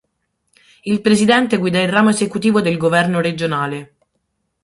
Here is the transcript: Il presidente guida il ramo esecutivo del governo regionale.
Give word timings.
Il 0.81 0.99
presidente 0.99 1.57
guida 1.57 1.79
il 1.79 1.87
ramo 1.87 2.09
esecutivo 2.09 2.59
del 2.59 2.75
governo 2.75 3.21
regionale. 3.21 3.95